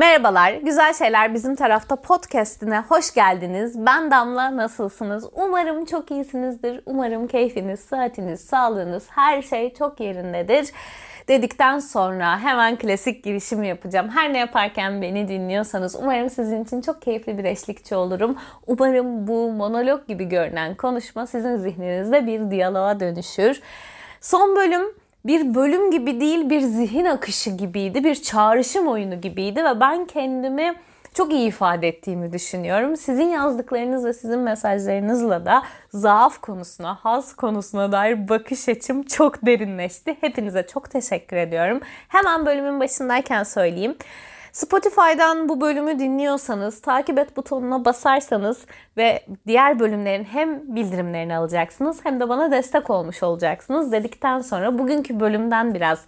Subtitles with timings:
[0.00, 3.86] Merhabalar, Güzel Şeyler Bizim Tarafta podcastine hoş geldiniz.
[3.86, 5.24] Ben Damla, nasılsınız?
[5.32, 6.80] Umarım çok iyisinizdir.
[6.86, 10.68] Umarım keyfiniz, saatiniz, sağlığınız, her şey çok yerindedir.
[11.28, 14.08] Dedikten sonra hemen klasik girişimi yapacağım.
[14.08, 18.36] Her ne yaparken beni dinliyorsanız umarım sizin için çok keyifli bir eşlikçi olurum.
[18.66, 23.60] Umarım bu monolog gibi görünen konuşma sizin zihninizde bir diyaloğa dönüşür.
[24.20, 29.80] Son bölüm bir bölüm gibi değil bir zihin akışı gibiydi, bir çağrışım oyunu gibiydi ve
[29.80, 30.74] ben kendimi
[31.14, 32.96] çok iyi ifade ettiğimi düşünüyorum.
[32.96, 35.62] Sizin yazdıklarınız ve sizin mesajlarınızla da
[35.92, 40.16] zaaf konusuna, haz konusuna dair bakış açım çok derinleşti.
[40.20, 41.80] Hepinize çok teşekkür ediyorum.
[42.08, 43.96] Hemen bölümün başındayken söyleyeyim.
[44.52, 52.20] Spotify'dan bu bölümü dinliyorsanız takip et butonuna basarsanız ve diğer bölümlerin hem bildirimlerini alacaksınız hem
[52.20, 56.04] de bana destek olmuş olacaksınız dedikten sonra bugünkü bölümden biraz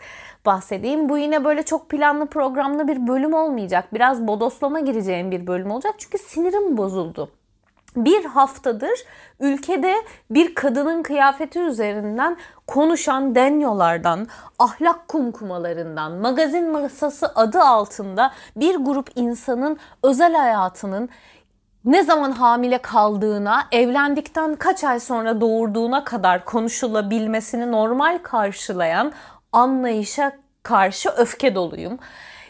[0.47, 1.09] bahsedeyim.
[1.09, 3.95] Bu yine böyle çok planlı programlı bir bölüm olmayacak.
[3.95, 5.95] Biraz bodoslama gireceğim bir bölüm olacak.
[5.99, 7.31] Çünkü sinirim bozuldu
[7.97, 9.05] bir haftadır
[9.41, 9.95] ülkede
[10.31, 14.27] bir kadının kıyafeti üzerinden konuşan denyolardan,
[14.59, 21.09] ahlak kumkumalarından, magazin masası adı altında bir grup insanın özel hayatının
[21.85, 29.13] ne zaman hamile kaldığına, evlendikten kaç ay sonra doğurduğuna kadar konuşulabilmesini normal karşılayan
[29.53, 31.99] anlayışa karşı öfke doluyum.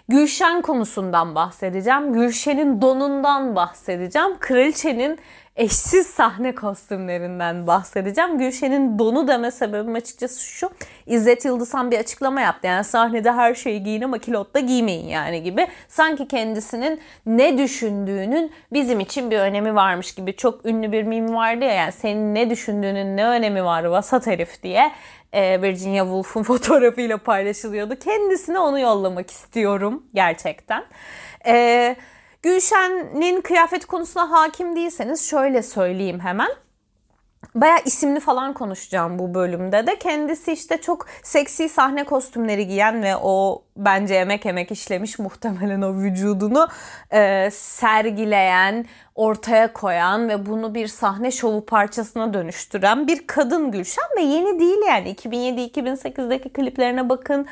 [0.08, 2.12] Gülşen konusundan bahsedeceğim.
[2.12, 4.38] Gülşen'in donundan bahsedeceğim.
[4.40, 5.18] Kraliçenin
[5.56, 8.38] eşsiz sahne kostümlerinden bahsedeceğim.
[8.38, 10.70] Gülşen'in donu deme sebebim açıkçası şu.
[11.06, 12.66] İzzet Yıldızhan bir açıklama yaptı.
[12.66, 15.66] Yani sahnede her şeyi giyin ama kilotta giymeyin yani gibi.
[15.88, 20.36] Sanki kendisinin ne düşündüğünün bizim için bir önemi varmış gibi.
[20.36, 24.62] Çok ünlü bir mim vardı ya yani senin ne düşündüğünün ne önemi var vasat herif
[24.62, 24.92] diye.
[25.32, 27.96] E, Virginia Woolf'un fotoğrafıyla paylaşılıyordu.
[27.98, 30.84] Kendisine onu yollamak istiyorum gerçekten.
[31.46, 31.96] Eee
[32.42, 36.48] Gülşen'in kıyafet konusuna hakim değilseniz şöyle söyleyeyim hemen.
[37.54, 39.98] Baya isimli falan konuşacağım bu bölümde de.
[39.98, 45.94] Kendisi işte çok seksi sahne kostümleri giyen ve o bence emek emek işlemiş muhtemelen o
[45.94, 46.68] vücudunu
[47.12, 54.22] e, sergileyen, ortaya koyan ve bunu bir sahne şovu parçasına dönüştüren bir kadın Gülşen ve
[54.22, 57.46] yeni değil yani 2007-2008'deki kliplerine bakın.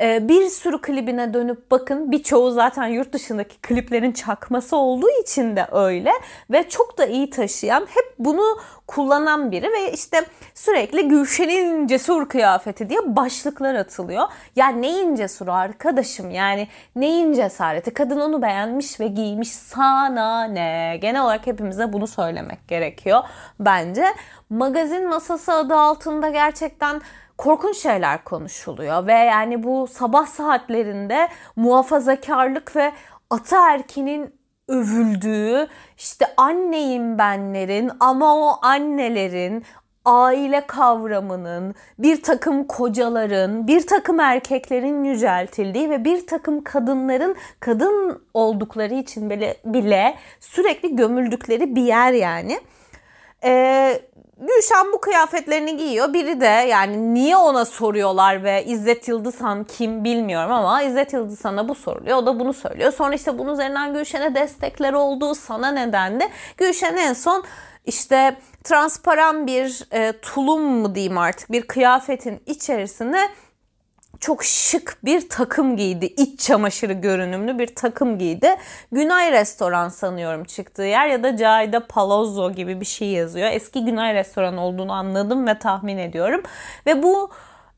[0.00, 2.12] Ee, bir sürü klibine dönüp bakın.
[2.12, 6.12] Birçoğu zaten yurt dışındaki kliplerin çakması olduğu için de öyle
[6.50, 10.24] ve çok da iyi taşıyan, hep bunu kullanan biri ve işte
[10.54, 14.28] sürekli Gülşen'in cesur kıyafeti diye başlıklar atılıyor.
[14.56, 17.94] Ya neyin cesuru arkadaşım yani neyin cesareti?
[17.94, 20.98] Kadın onu beğenmiş ve giymiş sana ne?
[21.00, 23.22] Genel olarak hepimize bunu söylemek gerekiyor
[23.60, 24.06] bence.
[24.50, 27.00] Magazin masası adı altında gerçekten
[27.38, 32.92] korkunç şeyler konuşuluyor ve yani bu sabah saatlerinde muhafazakarlık ve
[33.30, 34.34] ataerkinin
[34.68, 35.66] övüldüğü
[35.96, 39.64] işte anneyim benlerin ama o annelerin
[40.06, 48.94] aile kavramının, bir takım kocaların, bir takım erkeklerin yüceltildiği ve bir takım kadınların kadın oldukları
[48.94, 52.60] için bile, bile sürekli gömüldükleri bir yer yani.
[53.46, 54.02] Ee,
[54.38, 56.12] Gülşen bu kıyafetlerini giyiyor.
[56.12, 61.74] Biri de yani niye ona soruyorlar ve İzzet Yıldızhan kim bilmiyorum ama İzzet Yıldızhan'a bu
[61.74, 62.16] soruluyor.
[62.16, 62.92] O da bunu söylüyor.
[62.92, 66.28] Sonra işte bunun üzerinden Gülşen'e destekler olduğu sana nedendi.
[66.56, 67.44] Gülşen en son
[67.86, 73.28] işte transparan bir e, tulum mu diyeyim artık bir kıyafetin içerisine
[74.20, 76.06] çok şık bir takım giydi.
[76.06, 78.56] İç çamaşırı görünümlü bir takım giydi.
[78.92, 83.50] Günay Restoran sanıyorum çıktığı yer ya da Cahide Palazzo gibi bir şey yazıyor.
[83.52, 86.42] Eski Günay Restoran olduğunu anladım ve tahmin ediyorum.
[86.86, 87.30] Ve bu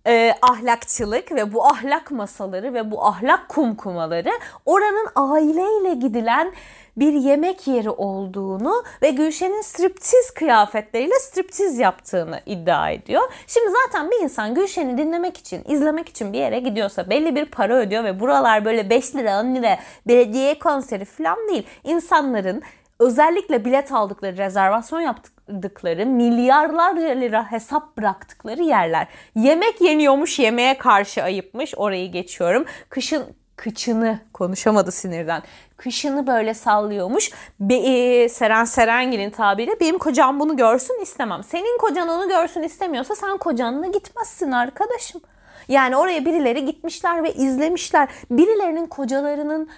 [0.06, 4.30] e, ahlakçılık ve bu ahlak masaları ve bu ahlak kumkumaları
[4.66, 6.52] oranın aileyle gidilen
[7.00, 13.22] bir yemek yeri olduğunu ve Gülşen'in striptiz kıyafetleriyle striptiz yaptığını iddia ediyor.
[13.46, 17.76] Şimdi zaten bir insan Gülşen'i dinlemek için, izlemek için bir yere gidiyorsa belli bir para
[17.76, 21.66] ödüyor ve buralar böyle 5 lira, 10 lira belediye konseri falan değil.
[21.84, 22.62] İnsanların
[22.98, 29.08] özellikle bilet aldıkları, rezervasyon yaptıkları, milyarlarca lira hesap bıraktıkları yerler.
[29.34, 31.74] Yemek yeniyormuş, yemeğe karşı ayıpmış.
[31.76, 32.64] Orayı geçiyorum.
[32.88, 33.24] Kışın
[33.58, 35.42] kıçını konuşamadı sinirden.
[35.76, 37.30] Kışını böyle sallıyormuş.
[37.60, 41.44] Be, e, Seren Serengil'in tabiriyle benim kocam bunu görsün istemem.
[41.44, 45.20] Senin kocan onu görsün istemiyorsa sen kocanla gitmezsin arkadaşım.
[45.68, 48.08] Yani oraya birileri gitmişler ve izlemişler.
[48.30, 49.68] Birilerinin kocalarının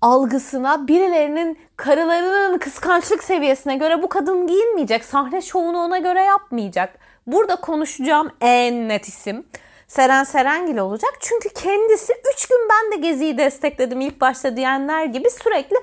[0.00, 5.04] algısına, birilerinin karılarının kıskançlık seviyesine göre bu kadın giyinmeyecek.
[5.04, 6.98] Sahne şovunu ona göre yapmayacak.
[7.26, 9.46] Burada konuşacağım en net isim
[9.88, 11.10] Seren Serengil olacak.
[11.20, 15.76] Çünkü kendisi 3 gün ben de Gezi'yi destekledim ilk başta diyenler gibi sürekli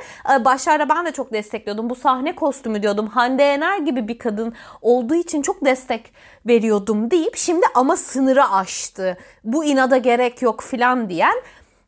[0.45, 1.89] başlarda ben de çok destekliyordum.
[1.89, 3.07] Bu sahne kostümü diyordum.
[3.07, 6.13] Hande Yener gibi bir kadın olduğu için çok destek
[6.47, 9.17] veriyordum deyip şimdi ama sınırı aştı.
[9.43, 11.35] Bu inada gerek yok filan diyen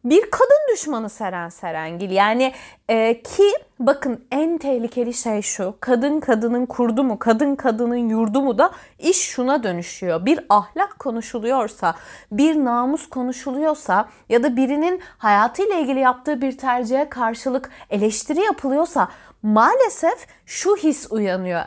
[0.06, 2.12] bir kadın düşmanı Seren Serengil.
[2.12, 2.54] Yani
[2.90, 3.44] e, ki
[3.80, 5.76] bakın en tehlikeli şey şu.
[5.80, 10.26] Kadın kadının kurdu mu, kadın kadının yurdu mu da iş şuna dönüşüyor.
[10.26, 11.96] Bir ahlak konuşuluyorsa,
[12.32, 19.10] bir namus konuşuluyorsa ya da birinin hayatıyla ilgili yaptığı bir tercihe karşılık eleştiri yapılıyorsa
[19.44, 21.64] maalesef şu his uyanıyor.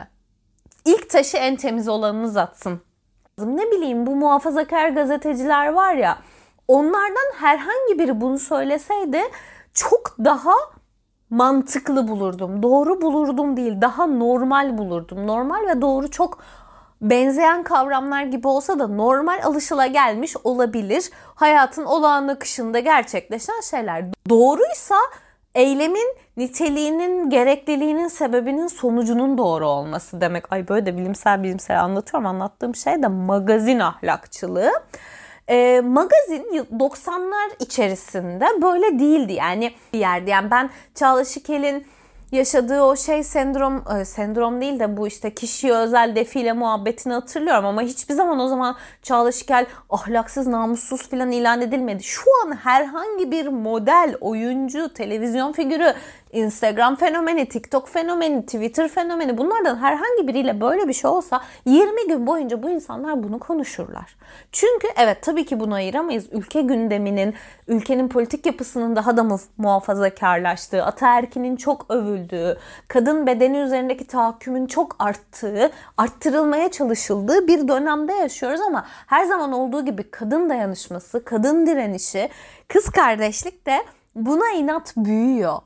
[0.85, 2.81] İlk taşı en temiz olanınız atsın.
[3.39, 6.17] Ne bileyim bu muhafazakar gazeteciler var ya
[6.69, 9.21] onlardan herhangi biri bunu söyleseydi
[9.73, 10.53] çok daha
[11.29, 12.63] mantıklı bulurdum.
[12.63, 15.27] Doğru bulurdum değil, daha normal bulurdum.
[15.27, 16.39] Normal ve doğru çok
[17.01, 21.09] benzeyen kavramlar gibi olsa da normal alışıla gelmiş olabilir.
[21.35, 24.05] Hayatın olağan akışında gerçekleşen şeyler.
[24.29, 24.95] Doğruysa
[25.55, 30.53] eylemin niteliğinin, gerekliliğinin, sebebinin, sonucunun doğru olması demek.
[30.53, 32.27] Ay böyle de bilimsel bilimsel anlatıyorum.
[32.27, 34.71] Anlattığım şey de magazin ahlakçılığı
[35.49, 36.43] e, magazin
[36.79, 39.33] 90'lar içerisinde böyle değildi.
[39.33, 41.85] Yani bir yerde yani ben Çağla Şikel'in
[42.31, 47.65] yaşadığı o şey sendrom e, sendrom değil de bu işte kişiye özel defile muhabbetini hatırlıyorum
[47.65, 52.03] ama hiçbir zaman o zaman Çağla Şikel ahlaksız, namussuz filan ilan edilmedi.
[52.03, 55.93] Şu an herhangi bir model, oyuncu, televizyon figürü
[56.31, 62.27] Instagram fenomeni, TikTok fenomeni, Twitter fenomeni bunlardan herhangi biriyle böyle bir şey olsa 20 gün
[62.27, 64.15] boyunca bu insanlar bunu konuşurlar.
[64.51, 66.25] Çünkü evet tabii ki bunu ayıramayız.
[66.31, 67.33] Ülke gündeminin,
[67.67, 75.71] ülkenin politik yapısının daha da muhafazakarlaştığı, ataerkinin çok övüldüğü, kadın bedeni üzerindeki tahakkümün çok arttığı,
[75.97, 82.29] arttırılmaya çalışıldığı bir dönemde yaşıyoruz ama her zaman olduğu gibi kadın dayanışması, kadın direnişi,
[82.67, 83.85] kız kardeşlik de
[84.15, 85.59] buna inat büyüyor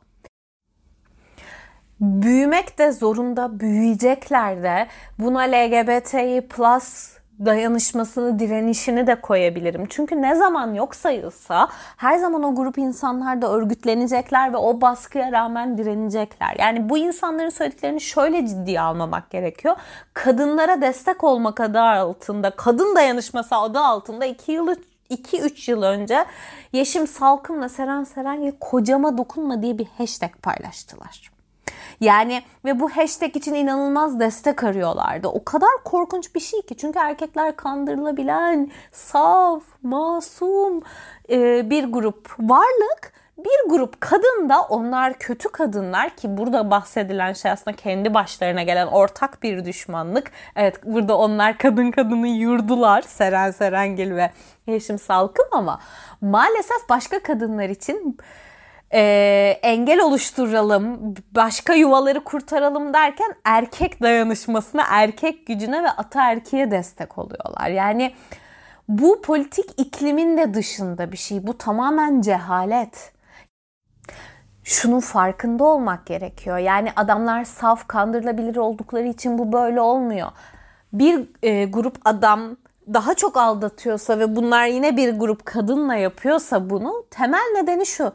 [2.03, 4.87] büyümek de zorunda, büyüyecekler de.
[5.19, 7.13] Buna LGBTİ plus
[7.45, 9.85] dayanışmasını, direnişini de koyabilirim.
[9.89, 11.67] Çünkü ne zaman yok sayılsa
[11.97, 16.55] her zaman o grup insanlar da örgütlenecekler ve o baskıya rağmen direnecekler.
[16.59, 19.75] Yani bu insanların söylediklerini şöyle ciddiye almamak gerekiyor.
[20.13, 24.75] Kadınlara destek olmak adı altında, kadın dayanışması adı altında 2 yılı
[25.09, 26.25] 2-3 yıl önce
[26.73, 31.32] Yeşim Salkım'la Seren Serengil kocama dokunma diye bir hashtag paylaştılar.
[32.03, 35.27] Yani ve bu hashtag için inanılmaz destek arıyorlardı.
[35.27, 36.77] O kadar korkunç bir şey ki.
[36.77, 40.81] Çünkü erkekler kandırılabilen, saf, masum
[41.29, 43.13] e, bir grup varlık.
[43.37, 48.87] Bir grup kadın da onlar kötü kadınlar ki burada bahsedilen şey aslında kendi başlarına gelen
[48.87, 50.31] ortak bir düşmanlık.
[50.55, 54.31] Evet burada onlar kadın kadını yurdular Seren Serengil ve
[54.67, 55.79] Yeşim Salkım ama
[56.21, 58.17] maalesef başka kadınlar için
[58.93, 67.69] e, engel oluşturalım, başka yuvaları kurtaralım derken erkek dayanışmasına, erkek gücüne ve ataerkiye destek oluyorlar.
[67.69, 68.13] Yani
[68.87, 71.47] bu politik iklimin de dışında bir şey.
[71.47, 73.13] Bu tamamen cehalet.
[74.63, 76.57] Şunun farkında olmak gerekiyor.
[76.57, 80.27] Yani adamlar saf, kandırılabilir oldukları için bu böyle olmuyor.
[80.93, 82.57] Bir e, grup adam
[82.93, 88.13] daha çok aldatıyorsa ve bunlar yine bir grup kadınla yapıyorsa bunu temel nedeni şu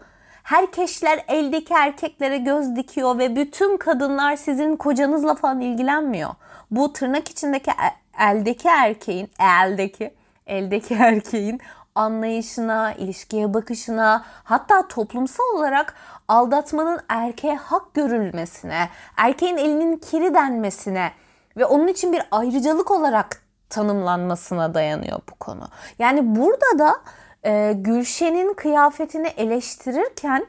[0.48, 6.30] herkesler eldeki erkeklere göz dikiyor ve bütün kadınlar sizin kocanızla falan ilgilenmiyor.
[6.70, 7.88] Bu tırnak içindeki e,
[8.24, 10.14] eldeki erkeğin, eldeki,
[10.46, 11.60] eldeki erkeğin
[11.94, 15.94] anlayışına, ilişkiye bakışına, hatta toplumsal olarak
[16.28, 21.12] aldatmanın erkeğe hak görülmesine, erkeğin elinin kiri denmesine
[21.56, 25.68] ve onun için bir ayrıcalık olarak tanımlanmasına dayanıyor bu konu.
[25.98, 27.00] Yani burada da
[27.44, 30.46] e, Gülşen'in kıyafetini eleştirirken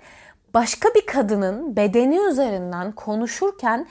[0.53, 3.87] başka bir kadının bedeni üzerinden konuşurken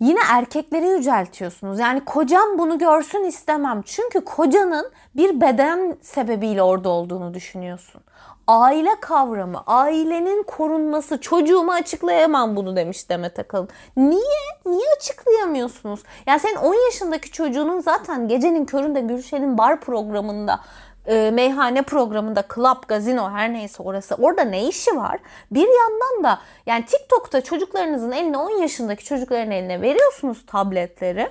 [0.00, 1.78] yine erkekleri yüceltiyorsunuz.
[1.78, 3.82] Yani kocam bunu görsün istemem.
[3.86, 8.02] Çünkü kocanın bir beden sebebiyle orada olduğunu düşünüyorsun.
[8.46, 13.68] Aile kavramı, ailenin korunması, çocuğuma açıklayamam bunu demiş Demet Akalın.
[13.96, 14.20] Niye?
[14.66, 16.02] Niye açıklayamıyorsunuz?
[16.26, 20.60] Yani senin 10 yaşındaki çocuğunun zaten gecenin köründe Gülşen'in bar programında
[21.06, 24.14] e, meyhane programında club, gazino her neyse orası.
[24.14, 25.18] Orada ne işi var?
[25.50, 31.30] Bir yandan da yani TikTok'ta çocuklarınızın eline 10 yaşındaki çocukların eline veriyorsunuz tabletleri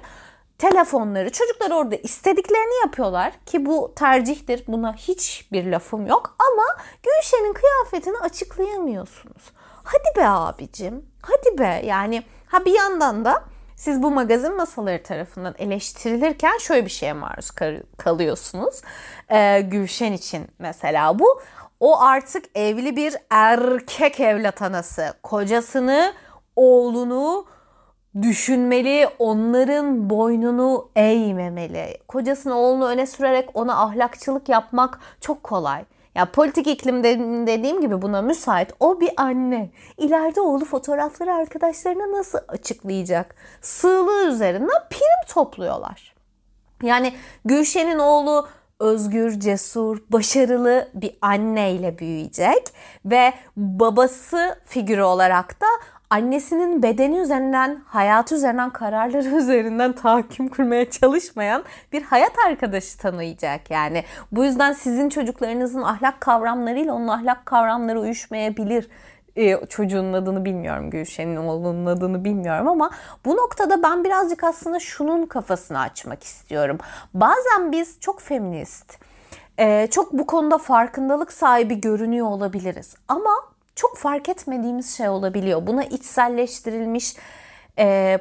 [0.58, 1.32] telefonları.
[1.32, 4.64] Çocuklar orada istediklerini yapıyorlar ki bu tercihtir.
[4.68, 6.36] Buna hiçbir lafım yok.
[6.40, 9.52] Ama Gülşen'in kıyafetini açıklayamıyorsunuz.
[9.84, 11.82] Hadi be abicim hadi be.
[11.86, 13.44] Yani ha bir yandan da
[13.76, 17.52] siz bu magazin masaları tarafından eleştirilirken şöyle bir şeye maruz
[17.98, 18.82] kalıyorsunuz.
[19.32, 21.42] Ee, Gülşen için mesela bu.
[21.80, 25.14] O artık evli bir erkek evlat anası.
[25.24, 26.14] Kocasını,
[26.56, 27.46] oğlunu
[28.22, 31.98] düşünmeli, onların boynunu eğmemeli.
[32.08, 35.86] Kocasını, oğlunu öne sürerek ona ahlakçılık yapmak çok kolay.
[36.16, 37.04] Ya politik iklim
[37.48, 38.72] dediğim gibi buna müsait.
[38.80, 39.70] O bir anne.
[39.98, 43.36] İleride oğlu fotoğrafları arkadaşlarına nasıl açıklayacak?
[43.62, 46.14] Sığlığı üzerinden prim topluyorlar.
[46.84, 47.14] Yani
[47.46, 48.48] Gülşen'in oğlu
[48.80, 52.64] özgür, cesur, başarılı bir anneyle büyüyecek
[53.06, 55.66] ve babası figürü olarak da
[56.14, 64.04] annesinin bedeni üzerinden, hayatı üzerinden, kararları üzerinden tahakküm kurmaya çalışmayan bir hayat arkadaşı tanıyacak yani.
[64.32, 68.90] Bu yüzden sizin çocuklarınızın ahlak kavramlarıyla onun ahlak kavramları uyuşmayabilir.
[69.38, 72.90] Ee, çocuğun adını bilmiyorum, Gülşen'in oğlunun adını bilmiyorum ama
[73.26, 76.78] bu noktada ben birazcık aslında şunun kafasını açmak istiyorum.
[77.14, 78.98] Bazen biz çok feminist,
[79.58, 82.96] e, çok bu konuda farkındalık sahibi görünüyor olabiliriz.
[83.08, 85.68] Ama çok fark etmediğimiz şey olabiliyor.
[85.68, 87.16] Buna içselleştirilmiş
[87.80, 88.20] e,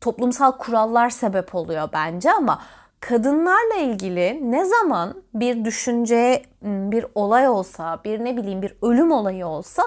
[0.00, 2.62] toplumsal kurallar sebep oluyor bence ama
[3.00, 9.46] kadınlarla ilgili ne zaman bir düşünce, bir olay olsa, bir ne bileyim bir ölüm olayı
[9.46, 9.82] olsa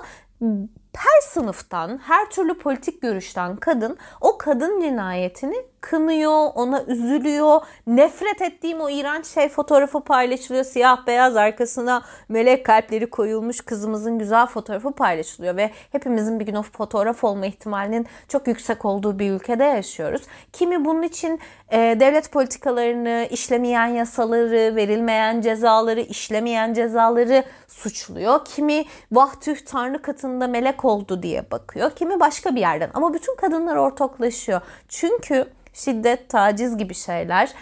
[0.95, 7.61] her sınıftan, her türlü politik görüşten kadın o kadın cinayetini kınıyor, ona üzülüyor.
[7.87, 10.63] Nefret ettiğim o iğrenç şey fotoğrafı paylaşılıyor.
[10.63, 16.63] Siyah beyaz arkasına melek kalpleri koyulmuş kızımızın güzel fotoğrafı paylaşılıyor ve hepimizin bir gün o
[16.63, 20.21] fotoğraf olma ihtimalinin çok yüksek olduğu bir ülkede yaşıyoruz.
[20.53, 21.39] Kimi bunun için
[21.71, 28.45] e, devlet politikalarını, işlemeyen yasaları, verilmeyen cezaları, işlemeyen cezaları suçluyor.
[28.45, 31.91] Kimi vah tüh tanrı katında melek oldu diye bakıyor.
[31.91, 32.89] Kimi başka bir yerden.
[32.93, 34.61] Ama bütün kadınlar ortaklaşıyor.
[34.89, 37.53] Çünkü şiddet, taciz gibi şeyler,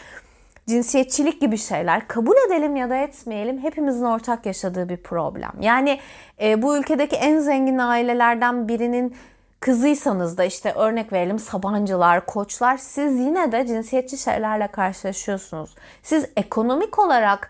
[0.67, 5.51] cinsiyetçilik gibi şeyler kabul edelim ya da etmeyelim hepimizin ortak yaşadığı bir problem.
[5.59, 5.99] Yani
[6.41, 9.15] e, bu ülkedeki en zengin ailelerden birinin
[9.59, 15.75] kızıysanız da işte örnek verelim Sabancılar, Koçlar siz yine de cinsiyetçi şeylerle karşılaşıyorsunuz.
[16.03, 17.49] Siz ekonomik olarak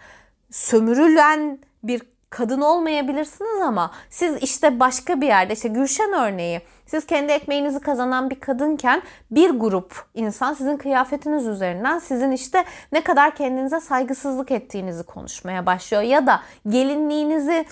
[0.52, 7.32] sömürülen bir kadın olmayabilirsiniz ama siz işte başka bir yerde işte Gülşen örneği siz kendi
[7.32, 13.80] ekmeğinizi kazanan bir kadınken bir grup insan sizin kıyafetiniz üzerinden sizin işte ne kadar kendinize
[13.80, 17.66] saygısızlık ettiğinizi konuşmaya başlıyor ya da gelinliğinizi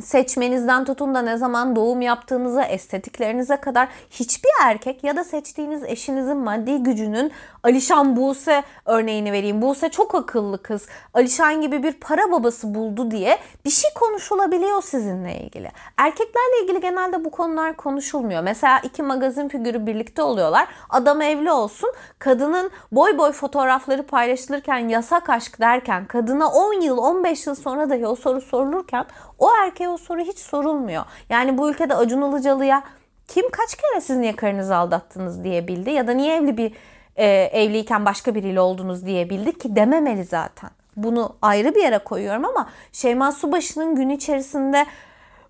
[0.00, 6.36] seçmenizden tutun da ne zaman doğum yaptığınıza, estetiklerinize kadar hiçbir erkek ya da seçtiğiniz eşinizin
[6.36, 7.32] maddi gücünün
[7.62, 9.62] Alişan Buse örneğini vereyim.
[9.62, 10.86] Buse çok akıllı kız.
[11.14, 15.70] Alişan gibi bir para babası buldu diye bir şey konuşulabiliyor sizinle ilgili.
[15.96, 18.42] Erkeklerle ilgili genelde bu konular konuşulmuyor.
[18.42, 20.68] Mesela iki magazin figürü birlikte oluyorlar.
[20.90, 21.92] Adam evli olsun.
[22.18, 28.06] Kadının boy boy fotoğrafları paylaşılırken yasak aşk derken kadına 10 yıl 15 yıl sonra dahi
[28.06, 29.04] o soru sorulurken
[29.38, 29.50] o
[29.82, 31.04] erkeğe o soru hiç sorulmuyor.
[31.28, 32.82] Yani bu ülkede Acun Ilıcalı'ya
[33.28, 36.72] kim kaç kere siz niye karınızı aldattınız diyebildi ya da niye evli bir
[37.16, 40.70] e, evliyken başka biriyle oldunuz diyebildi ki dememeli zaten.
[40.96, 44.86] Bunu ayrı bir yere koyuyorum ama Şeyma Subaşı'nın gün içerisinde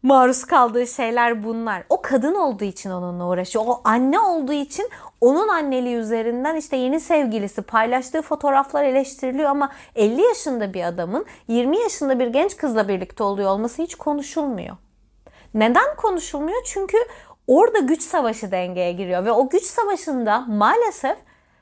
[0.02, 1.82] maruz kaldığı şeyler bunlar.
[1.88, 3.64] O kadın olduğu için onunla uğraşıyor.
[3.68, 4.90] O anne olduğu için
[5.20, 11.78] onun anneliği üzerinden işte yeni sevgilisi paylaştığı fotoğraflar eleştiriliyor ama 50 yaşında bir adamın 20
[11.78, 14.76] yaşında bir genç kızla birlikte oluyor olması hiç konuşulmuyor.
[15.54, 16.62] Neden konuşulmuyor?
[16.64, 16.96] Çünkü
[17.46, 21.16] orada güç savaşı dengeye giriyor ve o güç savaşında maalesef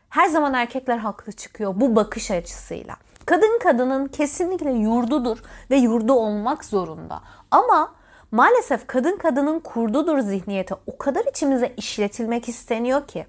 [0.09, 2.97] her zaman erkekler haklı çıkıyor bu bakış açısıyla.
[3.27, 5.39] Kadın kadının kesinlikle yurdudur
[5.71, 7.21] ve yurdu olmak zorunda.
[7.51, 8.00] Ama
[8.31, 13.27] maalesef kadın kadının kurdudur zihniyeti o kadar içimize işletilmek isteniyor ki.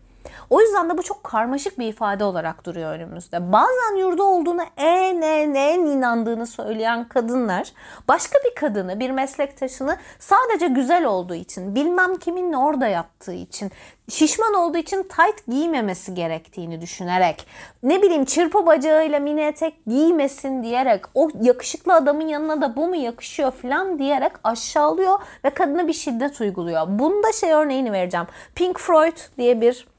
[0.50, 3.52] O yüzden de bu çok karmaşık bir ifade olarak duruyor önümüzde.
[3.52, 7.74] Bazen yurdu olduğuna en en en inandığını söyleyen kadınlar
[8.08, 13.72] başka bir kadını, bir meslektaşını sadece güzel olduğu için, bilmem kimin orada yaptığı için,
[14.10, 17.46] şişman olduğu için tight giymemesi gerektiğini düşünerek,
[17.84, 22.96] ne bileyim çırpı bacağıyla mini etek giymesin diyerek, o yakışıklı adamın yanına da bu mu
[22.96, 26.88] yakışıyor falan diyerek aşağılıyor ve kadına bir şiddet uyguluyor.
[26.88, 28.28] Bunda şey örneğini vereceğim.
[28.56, 29.91] Pink Floyd diye bir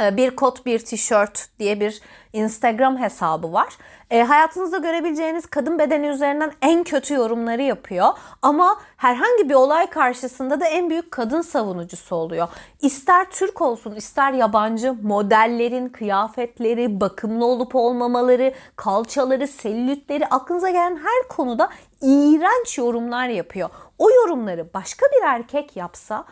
[0.00, 2.00] bir kot bir tişört diye bir
[2.32, 3.78] Instagram hesabı var.
[4.10, 8.08] E, hayatınızda görebileceğiniz kadın bedeni üzerinden en kötü yorumları yapıyor.
[8.42, 12.48] Ama herhangi bir olay karşısında da en büyük kadın savunucusu oluyor.
[12.82, 21.28] İster Türk olsun ister yabancı modellerin kıyafetleri, bakımlı olup olmamaları, kalçaları, sellütleri aklınıza gelen her
[21.28, 21.68] konuda
[22.02, 23.70] iğrenç yorumlar yapıyor.
[23.98, 26.24] O yorumları başka bir erkek yapsa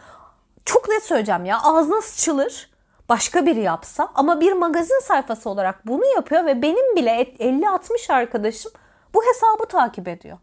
[0.64, 2.77] çok net söyleyeceğim ya ağzına sıçılır
[3.08, 8.72] başka biri yapsa ama bir magazin sayfası olarak bunu yapıyor ve benim bile 50-60 arkadaşım
[9.14, 10.38] bu hesabı takip ediyor.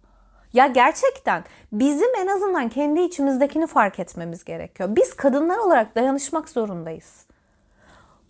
[0.53, 4.89] Ya gerçekten bizim en azından kendi içimizdekini fark etmemiz gerekiyor.
[4.95, 7.25] Biz kadınlar olarak dayanışmak zorundayız.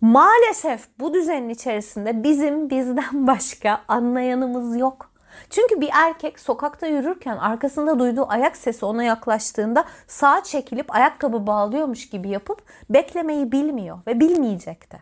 [0.01, 5.14] Maalesef bu düzenin içerisinde bizim bizden başka anlayanımız yok.
[5.49, 12.09] Çünkü bir erkek sokakta yürürken arkasında duyduğu ayak sesi ona yaklaştığında sağa çekilip ayakkabı bağlıyormuş
[12.09, 14.97] gibi yapıp beklemeyi bilmiyor ve bilmeyecek de.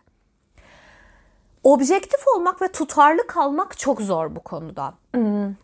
[1.64, 4.94] Objektif olmak ve tutarlı kalmak çok zor bu konuda.
[5.14, 5.54] Hmm.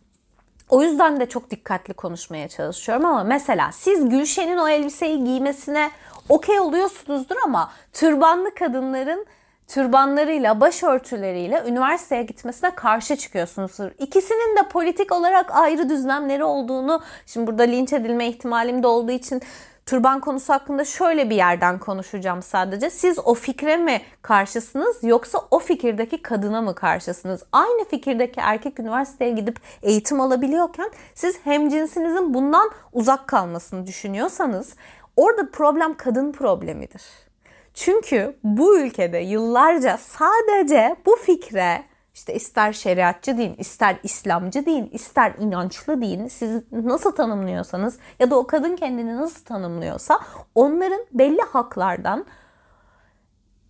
[0.68, 5.90] O yüzden de çok dikkatli konuşmaya çalışıyorum ama mesela siz Gülşen'in o elbiseyi giymesine
[6.28, 9.26] okey oluyorsunuzdur ama türbanlı kadınların
[9.70, 13.90] türbanlarıyla, başörtüleriyle üniversiteye gitmesine karşı çıkıyorsunuzdur.
[13.98, 19.42] İkisinin de politik olarak ayrı düzlemleri olduğunu, şimdi burada linç edilme ihtimalim de olduğu için
[19.86, 22.90] türban konusu hakkında şöyle bir yerden konuşacağım sadece.
[22.90, 27.42] Siz o fikre mi karşısınız yoksa o fikirdeki kadına mı karşısınız?
[27.52, 34.74] Aynı fikirdeki erkek üniversiteye gidip eğitim alabiliyorken siz hemcinsinizin bundan uzak kalmasını düşünüyorsanız
[35.16, 37.29] orada problem kadın problemidir.
[37.74, 41.82] Çünkü bu ülkede yıllarca sadece bu fikre
[42.14, 46.28] işte ister şeriatçı deyin, ister İslamcı deyin, ister inançlı deyin.
[46.28, 50.20] Siz nasıl tanımlıyorsanız ya da o kadın kendini nasıl tanımlıyorsa
[50.54, 52.26] onların belli haklardan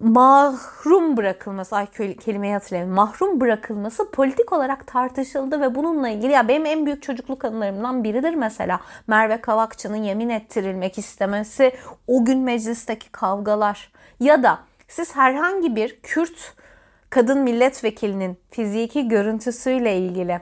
[0.00, 1.87] mahrum bırakılması, ay
[2.21, 7.45] kelimeyi hatırlayayım, mahrum bırakılması politik olarak tartışıldı ve bununla ilgili ya benim en büyük çocukluk
[7.45, 8.80] anılarımdan biridir mesela.
[9.07, 11.73] Merve Kavakçı'nın yemin ettirilmek istemesi,
[12.07, 13.92] o gün meclisteki kavgalar.
[14.21, 16.54] Ya da siz herhangi bir Kürt
[17.11, 20.40] kadın milletvekilinin fiziki görüntüsüyle ilgili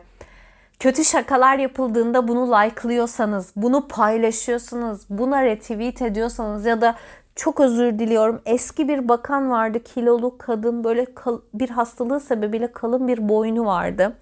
[0.79, 6.97] kötü şakalar yapıldığında bunu like'lıyorsanız, bunu paylaşıyorsunuz, buna retweet ediyorsanız ya da
[7.39, 8.41] çok özür diliyorum.
[8.47, 9.83] Eski bir bakan vardı.
[9.83, 11.07] Kilolu kadın böyle
[11.55, 14.17] bir hastalığı sebebiyle kalın bir boynu vardı.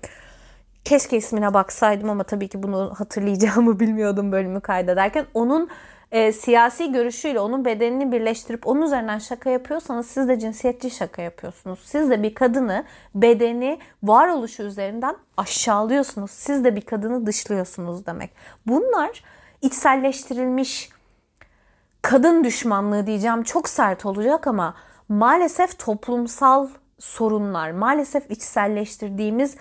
[0.85, 5.27] Keşke ismine baksaydım ama tabii ki bunu hatırlayacağımı bilmiyordum bölümü kaydederken.
[5.35, 5.69] Onun
[6.13, 11.79] e, siyasi görüşüyle onun bedenini birleştirip onun üzerinden şaka yapıyorsanız siz de cinsiyetçi şaka yapıyorsunuz.
[11.85, 16.31] Siz de bir kadını bedeni varoluşu üzerinden aşağılıyorsunuz.
[16.31, 18.31] Siz de bir kadını dışlıyorsunuz demek.
[18.67, 19.23] Bunlar
[19.63, 20.96] içselleştirilmiş
[22.07, 24.75] kadın düşmanlığı diyeceğim çok sert olacak ama
[25.09, 29.57] maalesef toplumsal sorunlar, maalesef içselleştirdiğimiz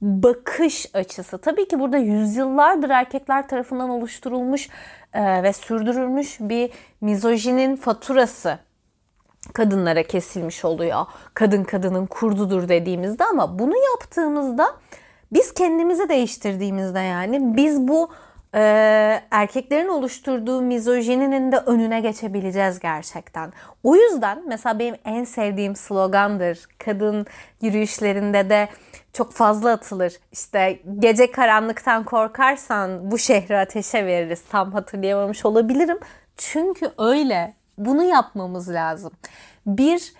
[0.00, 1.38] bakış açısı.
[1.38, 4.68] Tabii ki burada yüzyıllardır erkekler tarafından oluşturulmuş
[5.12, 8.58] e, ve sürdürülmüş bir mizojinin faturası
[9.52, 11.06] kadınlara kesilmiş oluyor.
[11.34, 14.66] Kadın kadının kurdudur dediğimizde ama bunu yaptığımızda
[15.32, 18.10] biz kendimizi değiştirdiğimizde yani biz bu
[18.54, 18.60] e,
[19.30, 23.52] erkeklerin oluşturduğu mizojininin de önüne geçebileceğiz gerçekten.
[23.82, 26.66] O yüzden mesela benim en sevdiğim slogandır.
[26.78, 27.26] Kadın
[27.60, 28.68] yürüyüşlerinde de
[29.12, 30.12] çok fazla atılır.
[30.32, 34.42] İşte gece karanlıktan korkarsan bu şehri ateşe veririz.
[34.50, 35.98] Tam hatırlayamamış olabilirim.
[36.36, 37.54] Çünkü öyle.
[37.78, 39.12] Bunu yapmamız lazım.
[39.66, 40.12] Bir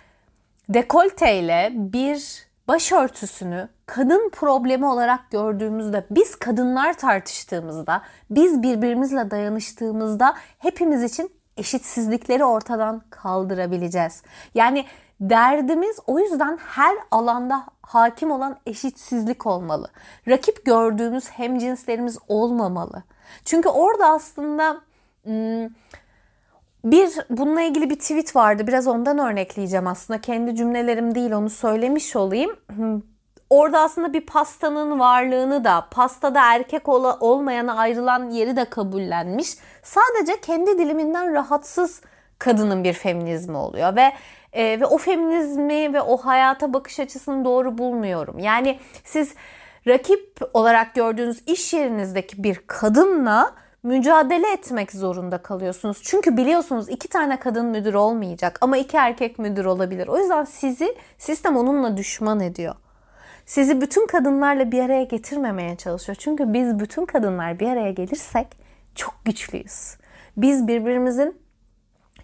[0.68, 11.30] dekolteyle bir başörtüsünü kadın problemi olarak gördüğümüzde, biz kadınlar tartıştığımızda, biz birbirimizle dayanıştığımızda hepimiz için
[11.56, 14.22] eşitsizlikleri ortadan kaldırabileceğiz.
[14.54, 14.84] Yani
[15.20, 19.90] derdimiz o yüzden her alanda hakim olan eşitsizlik olmalı.
[20.28, 23.02] Rakip gördüğümüz hemcinslerimiz olmamalı.
[23.44, 24.80] Çünkü orada aslında
[25.24, 25.68] hmm,
[26.84, 28.66] bir bununla ilgili bir tweet vardı.
[28.66, 30.20] Biraz ondan örnekleyeceğim aslında.
[30.20, 32.56] Kendi cümlelerim değil onu söylemiş olayım.
[33.50, 39.48] Orada aslında bir pastanın varlığını da pastada erkek ol olmayana ayrılan yeri de kabullenmiş.
[39.82, 42.00] Sadece kendi diliminden rahatsız
[42.38, 44.12] kadının bir feminizmi oluyor ve
[44.52, 48.38] e, ve o feminizmi ve o hayata bakış açısını doğru bulmuyorum.
[48.38, 49.34] Yani siz
[49.86, 56.00] rakip olarak gördüğünüz iş yerinizdeki bir kadınla mücadele etmek zorunda kalıyorsunuz.
[56.02, 60.08] Çünkü biliyorsunuz iki tane kadın müdür olmayacak ama iki erkek müdür olabilir.
[60.08, 62.74] O yüzden sizi sistem onunla düşman ediyor.
[63.48, 66.16] Sizi bütün kadınlarla bir araya getirmemeye çalışıyor.
[66.20, 68.46] Çünkü biz bütün kadınlar bir araya gelirsek
[68.94, 69.96] çok güçlüyüz.
[70.36, 71.36] Biz birbirimizin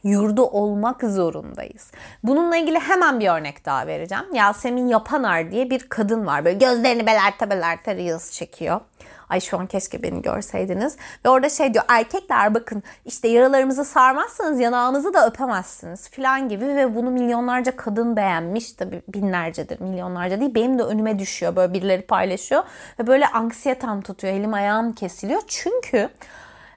[0.05, 1.91] yurdu olmak zorundayız.
[2.23, 4.25] Bununla ilgili hemen bir örnek daha vereceğim.
[4.33, 6.45] Yasemin Yapanar diye bir kadın var.
[6.45, 8.81] Böyle gözlerini belerte belerte Reels çekiyor.
[9.29, 10.97] Ay şu an keşke beni görseydiniz.
[11.25, 16.95] Ve orada şey diyor erkekler bakın işte yaralarımızı sarmazsanız yanağınızı da öpemezsiniz filan gibi ve
[16.95, 18.73] bunu milyonlarca kadın beğenmiş.
[18.73, 20.55] Tabii binlercedir milyonlarca değil.
[20.55, 22.63] Benim de önüme düşüyor böyle birileri paylaşıyor
[23.01, 25.43] ve böyle anksiyetem tutuyor elim ayağım kesiliyor.
[25.49, 26.09] Çünkü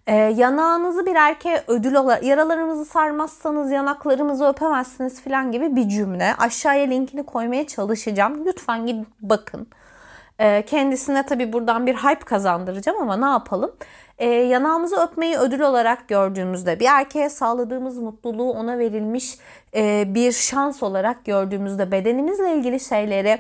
[0.08, 6.36] Ee, yanağınızı bir erkeğe ödül olarak yaralarımızı sarmazsanız yanaklarımızı öpemezsiniz falan gibi bir cümle.
[6.38, 8.46] Aşağıya linkini koymaya çalışacağım.
[8.46, 9.67] Lütfen gidin bakın.
[10.39, 13.72] Ee, kendisine tabii buradan bir hype kazandıracağım ama ne yapalım?
[14.17, 19.38] Ee, yanağımızı öpmeyi ödül olarak gördüğümüzde bir erkeğe sağladığımız mutluluğu ona verilmiş
[19.76, 23.39] e, bir şans olarak gördüğümüzde bedenimizle ilgili şeyleri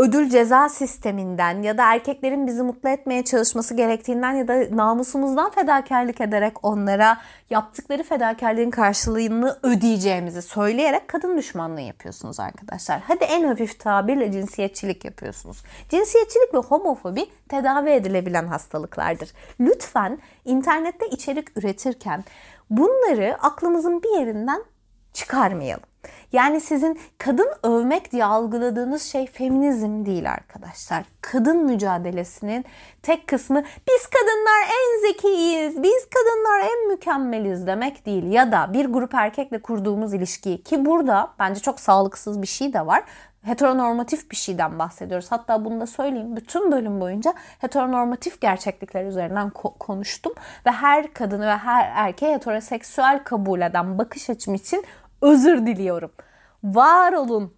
[0.00, 6.20] ödül ceza sisteminden ya da erkeklerin bizi mutlu etmeye çalışması gerektiğinden ya da namusumuzdan fedakarlık
[6.20, 7.18] ederek onlara
[7.50, 13.00] yaptıkları fedakarlığın karşılığını ödeyeceğimizi söyleyerek kadın düşmanlığı yapıyorsunuz arkadaşlar.
[13.00, 15.62] Hadi en hafif tabirle cinsiyetçilik yapıyorsunuz.
[15.90, 19.32] Cinsiyetçilik ve homofobi tedavi edilebilen hastalıklardır.
[19.60, 22.24] Lütfen internette içerik üretirken
[22.70, 24.64] bunları aklımızın bir yerinden
[25.12, 25.89] çıkarmayalım.
[26.32, 31.04] Yani sizin kadın övmek diye algıladığınız şey feminizm değil arkadaşlar.
[31.20, 32.64] Kadın mücadelesinin
[33.02, 38.24] tek kısmı biz kadınlar en zekiyiz, biz kadınlar en mükemmeliz demek değil.
[38.24, 42.86] Ya da bir grup erkekle kurduğumuz ilişkiyi ki burada bence çok sağlıksız bir şey de
[42.86, 43.04] var
[43.42, 45.32] heteronormatif bir şeyden bahsediyoruz.
[45.32, 46.36] Hatta bunu da söyleyeyim.
[46.36, 50.32] Bütün bölüm boyunca heteronormatif gerçeklikler üzerinden ko- konuştum.
[50.66, 54.84] Ve her kadını ve her erkeği heteroseksüel kabul eden bakış açım için
[55.22, 56.12] özür diliyorum.
[56.64, 57.54] Var olun.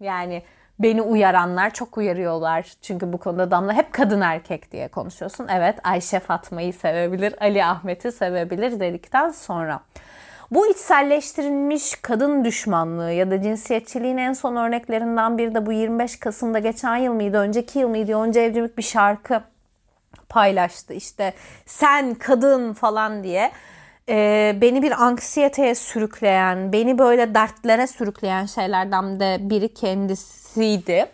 [0.00, 0.42] Yani
[0.78, 2.72] beni uyaranlar çok uyarıyorlar.
[2.82, 5.48] Çünkü bu konuda Damla hep kadın erkek diye konuşuyorsun.
[5.48, 9.80] Evet Ayşe Fatma'yı sevebilir, Ali Ahmet'i sevebilir dedikten sonra.
[10.50, 16.58] Bu içselleştirilmiş kadın düşmanlığı ya da cinsiyetçiliğin en son örneklerinden biri de bu 25 Kasım'da
[16.58, 18.10] geçen yıl mıydı, önceki yıl mıydı?
[18.10, 19.42] Yonca Evcimik bir şarkı
[20.28, 20.94] paylaştı.
[20.94, 21.32] İşte
[21.66, 23.50] sen kadın falan diye
[24.08, 31.06] e, beni bir anksiyeteye sürükleyen, beni böyle dertlere sürükleyen şeylerden de biri kendisiydi.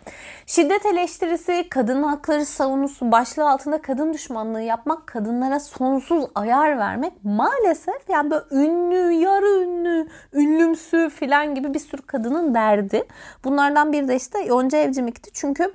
[0.45, 8.09] Şiddet eleştirisi, kadın hakları savunusu başlığı altında kadın düşmanlığı yapmak, kadınlara sonsuz ayar vermek maalesef
[8.09, 13.03] yani böyle ünlü, yarı ünlü, ünlümsü falan gibi bir sürü kadının derdi.
[13.43, 15.73] Bunlardan biri de işte Yonca Evcimik'ti çünkü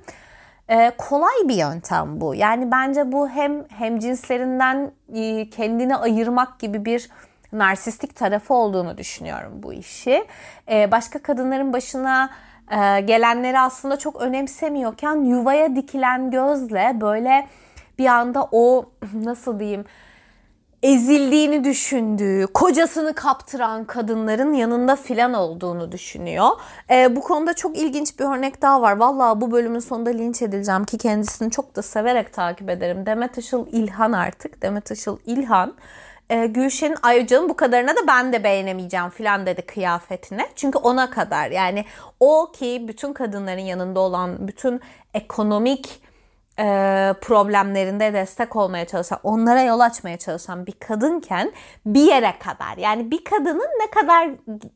[0.69, 2.35] ee, kolay bir yöntem bu.
[2.35, 7.09] Yani bence bu hem hem cinslerinden e, kendini ayırmak gibi bir
[7.53, 10.25] narsistik tarafı olduğunu düşünüyorum bu işi.
[10.69, 12.29] Ee, başka kadınların başına
[12.71, 17.47] e, gelenleri aslında çok önemsemiyorken yuvaya dikilen gözle böyle
[17.97, 19.85] bir anda o nasıl diyeyim
[20.83, 26.49] ezildiğini düşündüğü, kocasını kaptıran kadınların yanında filan olduğunu düşünüyor.
[26.89, 28.97] E, bu konuda çok ilginç bir örnek daha var.
[28.97, 33.05] Vallahi bu bölümün sonunda linç edileceğim ki kendisini çok da severek takip ederim.
[33.05, 34.61] Demet Işıl İlhan artık.
[34.61, 35.73] Demet Işıl İlhan.
[36.29, 40.45] E, Gülşen'in ay bu kadarına da ben de beğenemeyeceğim filan dedi kıyafetine.
[40.55, 41.85] Çünkü ona kadar yani
[42.19, 44.81] o ki bütün kadınların yanında olan bütün
[45.13, 46.06] ekonomik
[46.59, 46.63] e,
[47.21, 51.51] problemlerinde destek olmaya çalışan, onlara yol açmaya çalışan bir kadınken
[51.85, 54.29] bir yere kadar yani bir kadının ne kadar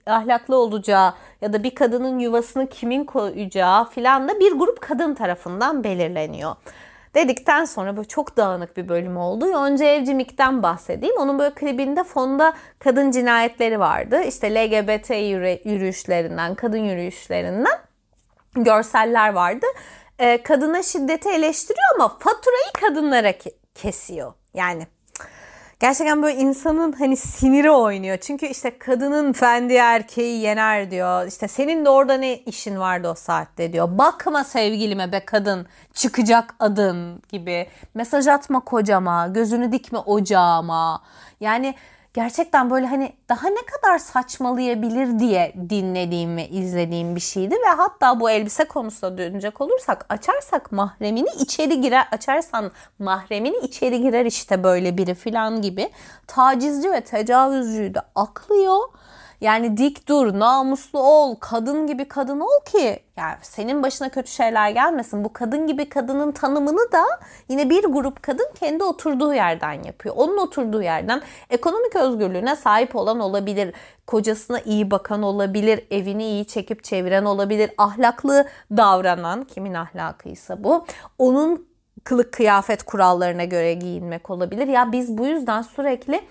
[0.05, 5.83] ahlaklı olacağı ya da bir kadının yuvasını kimin koyacağı filan da bir grup kadın tarafından
[5.83, 6.55] belirleniyor.
[7.15, 9.47] Dedikten sonra böyle çok dağınık bir bölüm oldu.
[9.47, 11.15] Yonca Evcimik'ten bahsedeyim.
[11.19, 14.21] Onun böyle klibinde fonda kadın cinayetleri vardı.
[14.21, 15.09] İşte LGBT
[15.65, 17.79] yürüyüşlerinden, kadın yürüyüşlerinden
[18.55, 19.65] görseller vardı
[20.21, 23.33] e, kadına şiddeti eleştiriyor ama faturayı kadınlara
[23.75, 24.33] kesiyor.
[24.53, 24.87] Yani
[25.79, 28.17] gerçekten böyle insanın hani siniri oynuyor.
[28.17, 31.27] Çünkü işte kadının fendi erkeği yener diyor.
[31.27, 33.97] İşte senin de orada ne işin vardı o saatte diyor.
[33.97, 37.67] Bakma sevgilime be kadın çıkacak adın gibi.
[37.93, 41.03] Mesaj atma kocama, gözünü dikme ocağıma.
[41.39, 41.75] Yani
[42.13, 48.19] gerçekten böyle hani daha ne kadar saçmalayabilir diye dinlediğim ve izlediğim bir şeydi ve hatta
[48.19, 54.97] bu elbise konusuna dönecek olursak açarsak mahremini içeri girer açarsan mahremini içeri girer işte böyle
[54.97, 55.91] biri filan gibi
[56.27, 58.79] tacizci ve tecavüzcüyü de aklıyor
[59.41, 64.69] yani dik dur, namuslu ol, kadın gibi kadın ol ki yani senin başına kötü şeyler
[64.69, 65.23] gelmesin.
[65.23, 67.03] Bu kadın gibi kadının tanımını da
[67.49, 70.15] yine bir grup kadın kendi oturduğu yerden yapıyor.
[70.17, 73.73] Onun oturduğu yerden ekonomik özgürlüğüne sahip olan olabilir.
[74.07, 80.85] Kocasına iyi bakan olabilir, evini iyi çekip çeviren olabilir, ahlaklı davranan kimin ahlakıysa bu.
[81.17, 81.67] Onun
[82.03, 84.67] kılık kıyafet kurallarına göre giyinmek olabilir.
[84.67, 86.21] Ya biz bu yüzden sürekli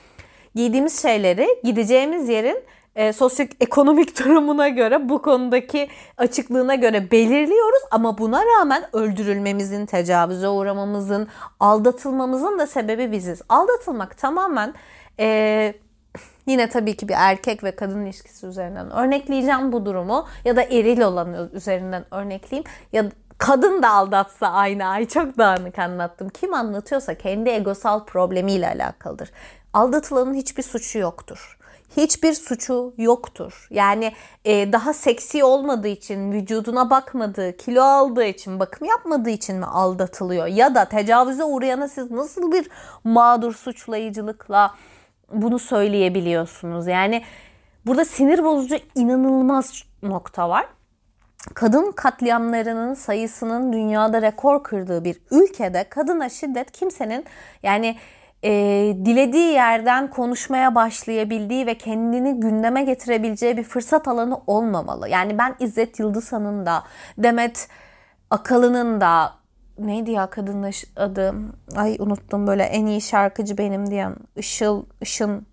[0.54, 8.42] giydiğimiz şeyleri gideceğimiz yerin e, sosyoekonomik durumuna göre bu konudaki açıklığına göre belirliyoruz ama buna
[8.46, 11.28] rağmen öldürülmemizin, tecavüze uğramamızın,
[11.60, 13.42] aldatılmamızın da sebebi biziz.
[13.48, 14.74] Aldatılmak tamamen
[15.20, 15.74] e,
[16.46, 21.00] yine tabii ki bir erkek ve kadın ilişkisi üzerinden örnekleyeceğim bu durumu ya da eril
[21.00, 23.04] olan üzerinden örnekleyeyim ya
[23.38, 26.28] kadın da aldatsa aynı ay çok dağınık anlattım.
[26.28, 29.30] Kim anlatıyorsa kendi egosal problemiyle alakalıdır.
[29.72, 31.59] aldatılanın hiçbir suçu yoktur
[31.96, 33.66] hiçbir suçu yoktur.
[33.70, 34.12] Yani
[34.44, 40.46] e, daha seksi olmadığı için, vücuduna bakmadığı, kilo aldığı için, bakım yapmadığı için mi aldatılıyor?
[40.46, 42.68] Ya da tecavüze uğrayana siz nasıl bir
[43.04, 44.74] mağdur suçlayıcılıkla
[45.32, 46.86] bunu söyleyebiliyorsunuz?
[46.86, 47.22] Yani
[47.86, 50.66] burada sinir bozucu inanılmaz nokta var.
[51.54, 57.24] Kadın katliamlarının sayısının dünyada rekor kırdığı bir ülkede kadına şiddet kimsenin
[57.62, 57.96] yani
[58.44, 58.50] e,
[59.04, 65.08] dilediği yerden konuşmaya başlayabildiği ve kendini gündeme getirebileceği bir fırsat alanı olmamalı.
[65.08, 66.82] Yani ben İzzet Yıldızhan'ın da
[67.18, 67.68] Demet
[68.30, 69.32] Akalın'ın da
[69.78, 71.34] neydi ya kadının adı?
[71.76, 75.46] Ay unuttum böyle en iyi şarkıcı benim diyen Işıl Işın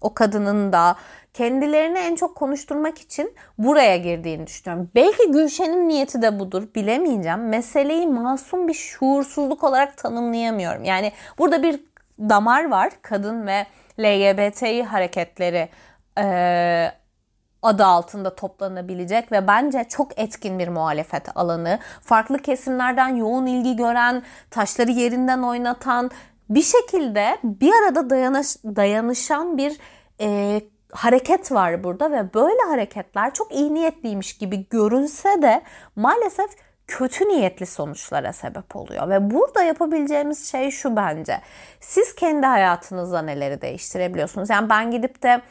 [0.00, 0.96] o kadının da
[1.34, 4.90] kendilerini en çok konuşturmak için buraya girdiğini düşünüyorum.
[4.94, 7.48] Belki Gülşen'in niyeti de budur bilemeyeceğim.
[7.48, 10.84] Meseleyi masum bir şuursuzluk olarak tanımlayamıyorum.
[10.84, 11.80] Yani burada bir
[12.18, 12.92] damar var.
[13.02, 13.66] Kadın ve
[14.00, 15.68] LGBTİ hareketleri
[16.18, 16.92] e,
[17.62, 21.78] adı altında toplanabilecek ve bence çok etkin bir muhalefet alanı.
[22.02, 26.10] Farklı kesimlerden yoğun ilgi gören, taşları yerinden oynatan,
[26.50, 29.78] bir şekilde bir arada dayanış, dayanışan bir
[30.20, 30.60] e,
[30.92, 35.62] hareket var burada ve böyle hareketler çok iyi niyetliymiş gibi görünse de
[35.96, 36.50] maalesef
[36.86, 39.08] kötü niyetli sonuçlara sebep oluyor.
[39.08, 41.40] Ve burada yapabileceğimiz şey şu bence.
[41.80, 44.50] Siz kendi hayatınızda neleri değiştirebiliyorsunuz?
[44.50, 45.42] Yani ben gidip de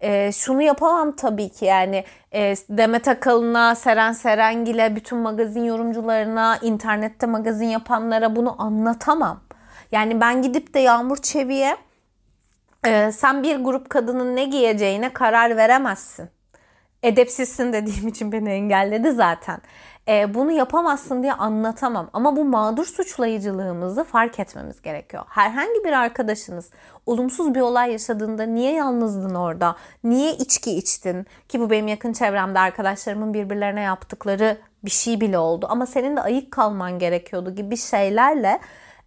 [0.00, 7.26] e, şunu yapamam tabii ki yani e, Demet Akalın'a, Seren Serengil'e, bütün magazin yorumcularına, internette
[7.26, 9.40] magazin yapanlara bunu anlatamam.
[9.92, 11.76] Yani ben gidip de Yağmur Çevi'ye
[12.86, 16.30] e, sen bir grup kadının ne giyeceğine karar veremezsin.
[17.02, 19.60] Edepsizsin dediğim için beni engelledi zaten
[20.08, 22.10] e, bunu yapamazsın diye anlatamam.
[22.12, 25.24] Ama bu mağdur suçlayıcılığımızı fark etmemiz gerekiyor.
[25.28, 26.70] Herhangi bir arkadaşınız
[27.06, 29.76] olumsuz bir olay yaşadığında niye yalnızdın orada?
[30.04, 31.26] Niye içki içtin?
[31.48, 35.66] Ki bu benim yakın çevremde arkadaşlarımın birbirlerine yaptıkları bir şey bile oldu.
[35.70, 38.60] Ama senin de ayık kalman gerekiyordu gibi şeylerle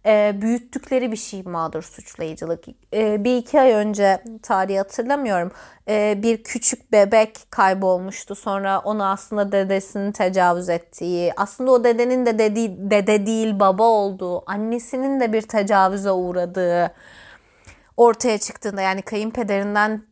[0.06, 2.64] e, büyüttükleri bir şey mağdur suçlayıcılık.
[2.94, 5.52] E, bir iki ay önce tarihi hatırlamıyorum.
[5.88, 8.34] E, bir küçük bebek kaybolmuştu.
[8.34, 14.50] Sonra onu aslında dedesinin tecavüz ettiği, aslında o dedenin de dedi, dede değil baba olduğu,
[14.50, 16.94] annesinin de bir tecavüze uğradığı
[17.96, 20.02] ortaya çıktığında yani kayınpederinden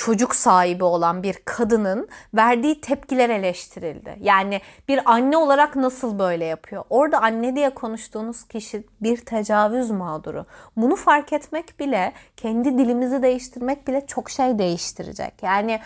[0.00, 4.16] çocuk sahibi olan bir kadının verdiği tepkiler eleştirildi.
[4.20, 6.84] Yani bir anne olarak nasıl böyle yapıyor?
[6.90, 10.46] Orada anne diye konuştuğunuz kişi bir tecavüz mağduru.
[10.76, 15.34] Bunu fark etmek bile, kendi dilimizi değiştirmek bile çok şey değiştirecek.
[15.42, 15.80] Yani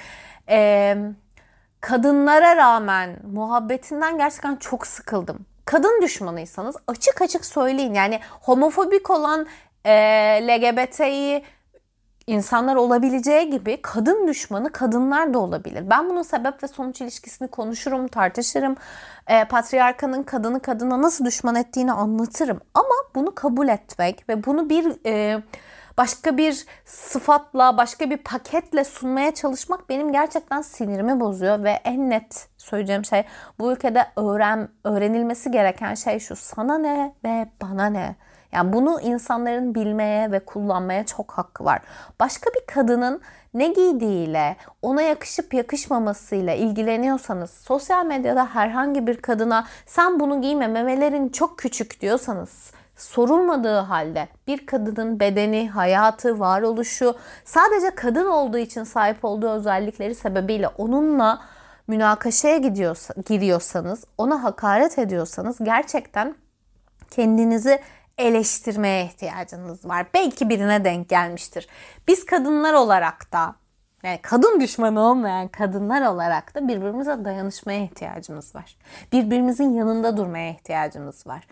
[0.48, 0.96] e,
[1.80, 5.46] kadınlara rağmen muhabbetinden gerçekten çok sıkıldım.
[5.64, 7.94] Kadın düşmanıysanız açık açık söyleyin.
[7.94, 9.46] Yani homofobik olan
[9.84, 9.92] e,
[10.42, 11.44] LGBT'yi
[12.26, 15.90] insanlar olabileceği gibi kadın düşmanı kadınlar da olabilir.
[15.90, 18.76] Ben bunun sebep ve sonuç ilişkisini konuşurum, tartışırım.
[19.26, 22.60] E, patriarkanın kadını kadına nasıl düşman ettiğini anlatırım.
[22.74, 25.42] Ama bunu kabul etmek ve bunu bir e,
[25.98, 32.48] başka bir sıfatla, başka bir paketle sunmaya çalışmak benim gerçekten sinirimi bozuyor ve en net
[32.58, 33.24] söyleyeceğim şey
[33.58, 36.36] bu ülkede öğren öğrenilmesi gereken şey şu.
[36.36, 38.16] Sana ne ve bana ne?
[38.54, 41.80] Yani bunu insanların bilmeye ve kullanmaya çok hakkı var.
[42.20, 43.20] Başka bir kadının
[43.54, 51.28] ne giydiğiyle, ona yakışıp yakışmamasıyla ilgileniyorsanız, sosyal medyada herhangi bir kadına sen bunu giyme memelerin
[51.28, 57.14] çok küçük diyorsanız, sorulmadığı halde bir kadının bedeni, hayatı, varoluşu
[57.44, 61.40] sadece kadın olduğu için sahip olduğu özellikleri sebebiyle onunla
[61.88, 66.34] münakaşaya gidiyorsa, giriyorsanız, ona hakaret ediyorsanız gerçekten
[67.10, 67.80] kendinizi
[68.18, 70.06] eleştirmeye ihtiyacınız var.
[70.14, 71.68] Belki birine denk gelmiştir.
[72.08, 73.54] Biz kadınlar olarak da
[74.02, 78.76] yani kadın düşmanı olmayan kadınlar olarak da birbirimize dayanışmaya ihtiyacımız var.
[79.12, 81.46] Birbirimizin yanında durmaya ihtiyacımız var.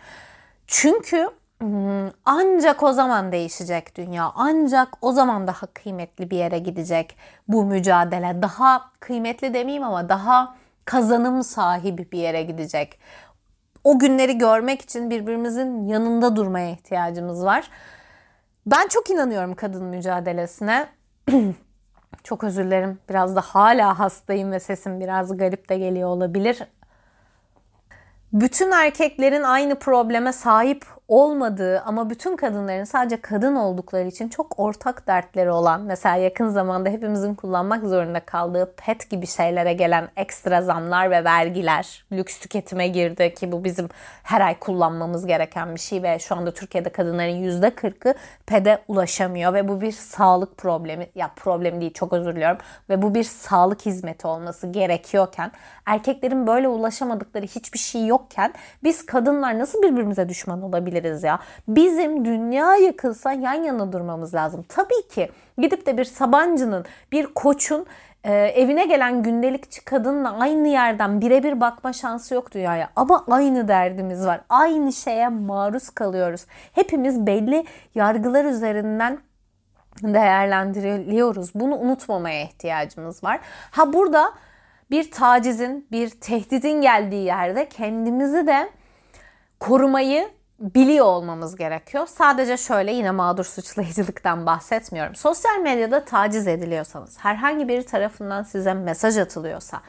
[0.66, 4.33] Çünkü hmm, ancak o zaman değişecek dünya.
[4.35, 7.16] Ancak o zaman daha kıymetli bir yere gidecek
[7.48, 8.42] bu mücadele.
[8.42, 12.98] Daha kıymetli demeyeyim ama daha kazanım sahibi bir yere gidecek
[13.85, 17.71] o günleri görmek için birbirimizin yanında durmaya ihtiyacımız var.
[18.66, 20.88] Ben çok inanıyorum kadın mücadelesine.
[22.25, 22.99] çok özür dilerim.
[23.09, 26.62] Biraz da hala hastayım ve sesim biraz garip de geliyor olabilir.
[28.33, 35.07] Bütün erkeklerin aynı probleme sahip olmadığı ama bütün kadınların sadece kadın oldukları için çok ortak
[35.07, 41.11] dertleri olan mesela yakın zamanda hepimizin kullanmak zorunda kaldığı pet gibi şeylere gelen ekstra zamlar
[41.11, 43.88] ve vergiler lüks tüketime girdi ki bu bizim
[44.22, 48.14] her ay kullanmamız gereken bir şey ve şu anda Türkiye'de kadınların %40'ı
[48.46, 52.59] pede ulaşamıyor ve bu bir sağlık problemi ya problem değil çok özür diliyorum
[52.90, 55.53] ve bu bir sağlık hizmeti olması gerekiyorken
[55.87, 61.38] erkeklerin böyle ulaşamadıkları hiçbir şey yokken biz kadınlar nasıl birbirimize düşman olabiliriz ya?
[61.69, 64.65] Bizim dünya yıkılsa yan yana durmamız lazım.
[64.69, 67.87] Tabii ki gidip de bir Sabancı'nın, bir koçun
[68.25, 72.91] e, evine gelen gündelikçi kadınla aynı yerden birebir bakma şansı yok dünyaya.
[72.97, 74.41] Ama aynı derdimiz var.
[74.49, 76.47] Aynı şeye maruz kalıyoruz.
[76.73, 79.19] Hepimiz belli yargılar üzerinden
[80.03, 81.55] değerlendiriliyoruz.
[81.55, 83.41] Bunu unutmamaya ihtiyacımız var.
[83.71, 84.33] Ha burada
[84.91, 88.71] bir tacizin, bir tehdidin geldiği yerde kendimizi de
[89.61, 90.29] korumayı
[90.62, 92.07] biliyor olmamız gerekiyor.
[92.07, 95.14] Sadece şöyle yine mağdur suçlayıcılıktan bahsetmiyorum.
[95.14, 99.81] Sosyal medyada taciz ediliyorsanız, herhangi biri tarafından size mesaj atılıyorsa,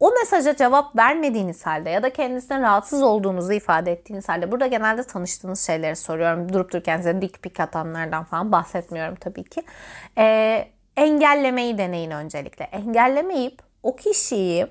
[0.00, 5.02] o mesaja cevap vermediğiniz halde ya da kendisinden rahatsız olduğunuzu ifade ettiğiniz halde burada genelde
[5.02, 6.52] tanıştığınız şeyleri soruyorum.
[6.52, 9.62] Durup dururken size dik pik atanlardan falan bahsetmiyorum tabii ki.
[10.18, 12.64] Ee, engellemeyi deneyin öncelikle.
[12.64, 14.66] Engellemeyip o kişiyi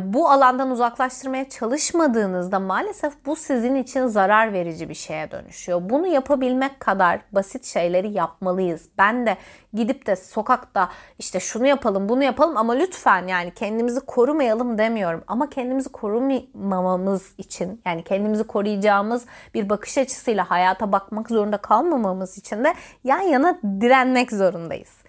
[0.00, 5.80] bu alandan uzaklaştırmaya çalışmadığınızda maalesef bu sizin için zarar verici bir şeye dönüşüyor.
[5.90, 8.88] Bunu yapabilmek kadar basit şeyleri yapmalıyız.
[8.98, 9.36] Ben de
[9.74, 15.24] gidip de sokakta işte şunu yapalım bunu yapalım ama lütfen yani kendimizi korumayalım demiyorum.
[15.26, 22.64] Ama kendimizi korumamamız için yani kendimizi koruyacağımız bir bakış açısıyla hayata bakmak zorunda kalmamamız için
[22.64, 24.99] de yan yana direnmek zorundayız.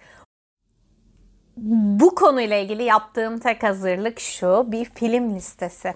[1.56, 4.64] Bu konuyla ilgili yaptığım tek hazırlık şu.
[4.72, 5.94] Bir film listesi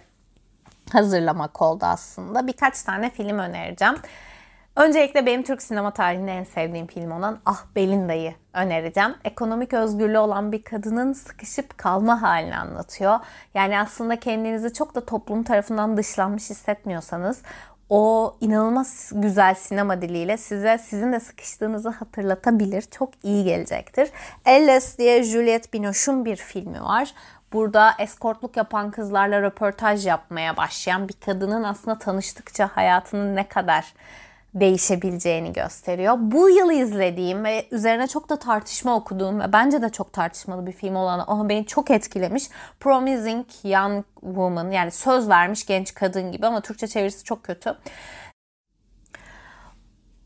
[0.92, 2.46] hazırlamak oldu aslında.
[2.46, 3.94] Birkaç tane film önereceğim.
[4.76, 9.14] Öncelikle benim Türk sinema tarihinde en sevdiğim film olan Ah Belinda'yı önereceğim.
[9.24, 13.18] Ekonomik özgürlüğü olan bir kadının sıkışıp kalma halini anlatıyor.
[13.54, 17.42] Yani aslında kendinizi çok da toplum tarafından dışlanmış hissetmiyorsanız
[17.88, 22.82] o inanılmaz güzel sinema diliyle size sizin de sıkıştığınızı hatırlatabilir.
[22.82, 24.10] Çok iyi gelecektir.
[24.44, 27.14] Elles diye Juliette Binoche'un bir filmi var.
[27.52, 33.94] Burada eskortluk yapan kızlarla röportaj yapmaya başlayan bir kadının aslında tanıştıkça hayatının ne kadar
[34.60, 36.14] değişebileceğini gösteriyor.
[36.20, 40.72] Bu yıl izlediğim ve üzerine çok da tartışma okuduğum ve bence de çok tartışmalı bir
[40.72, 42.44] film olan ama beni çok etkilemiş.
[42.80, 47.76] Promising Young Woman yani söz vermiş genç kadın gibi ama Türkçe çevirisi çok kötü.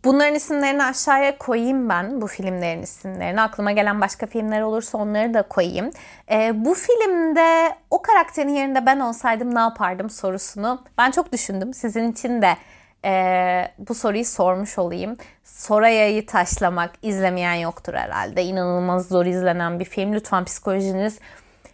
[0.05, 3.41] Bunların isimlerini aşağıya koyayım ben bu filmlerin isimlerini.
[3.41, 5.91] Aklıma gelen başka filmler olursa onları da koyayım.
[6.31, 11.75] Ee, bu filmde o karakterin yerinde ben olsaydım ne yapardım sorusunu ben çok düşündüm.
[11.75, 12.57] Sizin için de
[13.05, 15.17] e, bu soruyu sormuş olayım.
[15.45, 18.45] Soraya'yı taşlamak izlemeyen yoktur herhalde.
[18.45, 20.13] İnanılmaz zor izlenen bir film.
[20.13, 21.19] Lütfen psikolojiniz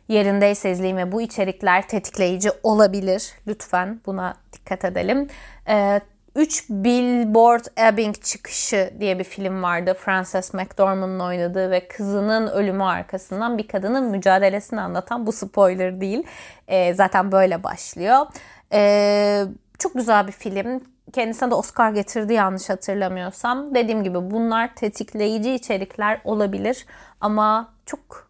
[0.09, 3.33] yerindeyse izleyin ve bu içerikler tetikleyici olabilir.
[3.47, 5.29] Lütfen buna dikkat edelim.
[5.69, 6.01] E,
[6.37, 9.97] 3 Billboard Ebbing çıkışı diye bir film vardı.
[10.01, 16.23] Frances McDormand'ın oynadığı ve kızının ölümü arkasından bir kadının mücadelesini anlatan bu spoiler değil.
[16.69, 18.27] E, zaten böyle başlıyor.
[18.73, 19.43] E,
[19.79, 23.75] çok güzel bir film kendisine de Oscar getirdi yanlış hatırlamıyorsam.
[23.75, 26.87] Dediğim gibi bunlar tetikleyici içerikler olabilir
[27.21, 28.29] ama çok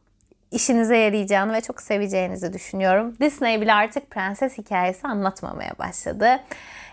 [0.51, 3.17] işinize yarayacağını ve çok seveceğinizi düşünüyorum.
[3.21, 6.41] Disney bile artık prenses hikayesi anlatmamaya başladı.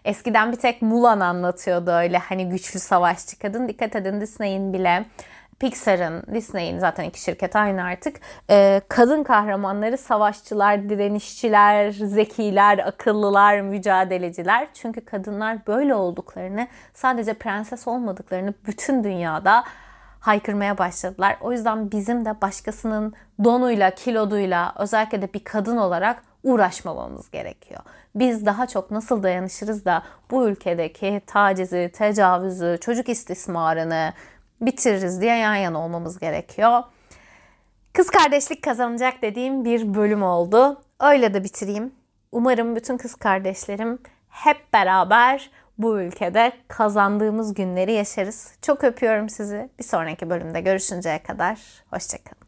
[0.06, 3.67] Eskiden bir tek Mulan anlatıyordu öyle hani güçlü savaşçı kadın.
[3.67, 5.06] Dikkat edin Disney'in bile
[5.60, 8.20] Pixar'ın, Disney'in zaten iki şirket aynı artık.
[8.50, 14.68] E, kadın kahramanları savaşçılar, direnişçiler, zekiler, akıllılar, mücadeleciler.
[14.74, 19.63] Çünkü kadınlar böyle olduklarını, sadece prenses olmadıklarını bütün dünyada
[20.20, 21.38] haykırmaya başladılar.
[21.42, 23.13] O yüzden bizim de başkasının
[23.44, 27.82] donuyla, kiloduyla özellikle de bir kadın olarak uğraşmamamız gerekiyor.
[28.16, 34.13] Biz daha çok nasıl dayanışırız da bu ülkedeki tacizi, tecavüzü, çocuk istismarını,
[34.65, 36.84] bitiririz diye yan yana olmamız gerekiyor.
[37.93, 40.82] Kız kardeşlik kazanacak dediğim bir bölüm oldu.
[40.99, 41.91] Öyle de bitireyim.
[42.32, 43.99] Umarım bütün kız kardeşlerim
[44.30, 48.52] hep beraber bu ülkede kazandığımız günleri yaşarız.
[48.62, 49.69] Çok öpüyorum sizi.
[49.80, 52.43] Bir sonraki bölümde görüşünceye kadar hoşçakalın.